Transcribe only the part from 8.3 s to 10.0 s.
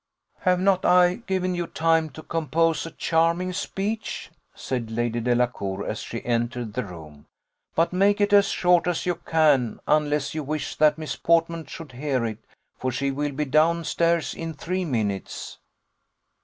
as short as you can,